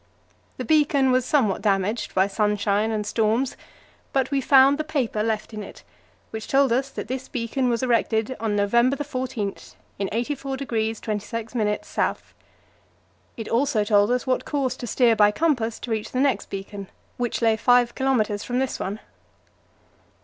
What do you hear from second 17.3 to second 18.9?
lay five kilometres from this